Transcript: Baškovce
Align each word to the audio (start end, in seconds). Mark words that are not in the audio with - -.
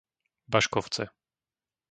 Baškovce 0.51 1.03